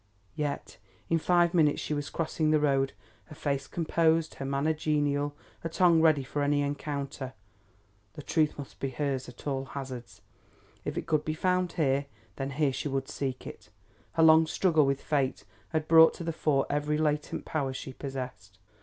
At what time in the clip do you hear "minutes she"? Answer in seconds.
1.53-1.93